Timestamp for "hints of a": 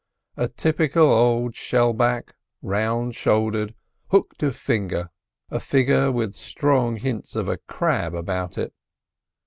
6.95-7.57